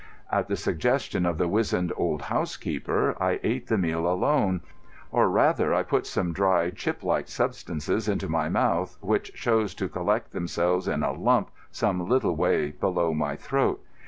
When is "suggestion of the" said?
0.55-1.47